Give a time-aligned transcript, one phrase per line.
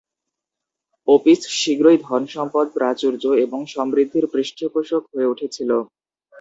[1.07, 5.71] ওপিস শীঘ্রই ধনসম্পদ, প্রাচুর্য এবং সমৃদ্ধির পৃষ্ঠপোষক হয়ে উঠেছিল।